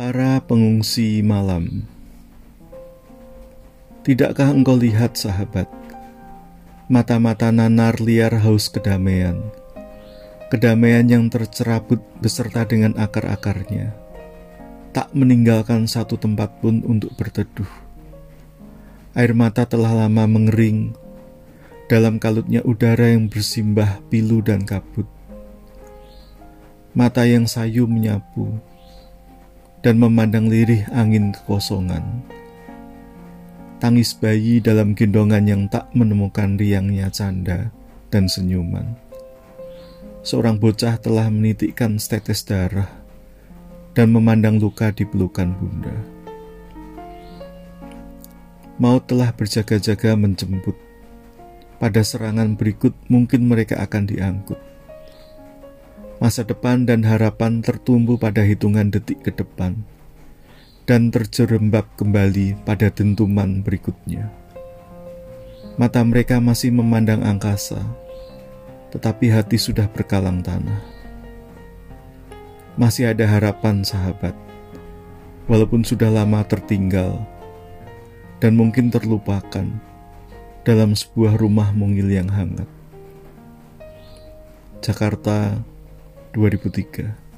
[0.00, 1.84] Para pengungsi malam,
[4.00, 5.68] tidakkah engkau lihat, sahabat,
[6.88, 9.36] mata-mata nanar liar haus kedamaian,
[10.48, 13.92] kedamaian yang tercerabut beserta dengan akar-akarnya,
[14.96, 17.68] tak meninggalkan satu tempat pun untuk berteduh.
[19.12, 20.96] Air mata telah lama mengering
[21.92, 25.04] dalam kalutnya udara yang bersimbah pilu dan kabut.
[26.96, 28.69] Mata yang sayu menyapu
[29.80, 32.04] dan memandang lirih angin kekosongan.
[33.80, 37.72] Tangis bayi dalam gendongan yang tak menemukan riangnya canda
[38.12, 38.92] dan senyuman.
[40.20, 42.92] Seorang bocah telah menitikkan setetes darah
[43.96, 45.96] dan memandang luka di pelukan bunda.
[48.76, 50.76] Maut telah berjaga-jaga menjemput.
[51.80, 54.69] Pada serangan berikut mungkin mereka akan diangkut
[56.20, 59.72] Masa depan dan harapan tertumbuh pada hitungan detik ke depan
[60.84, 64.28] dan terjerembab kembali pada dentuman berikutnya.
[65.80, 67.80] Mata mereka masih memandang angkasa,
[68.92, 70.84] tetapi hati sudah berkalang tanah.
[72.76, 74.36] Masih ada harapan, sahabat,
[75.48, 77.16] walaupun sudah lama tertinggal
[78.44, 79.64] dan mungkin terlupakan
[80.68, 82.68] dalam sebuah rumah mungil yang hangat.
[84.84, 85.64] Jakarta
[86.32, 87.29] 2003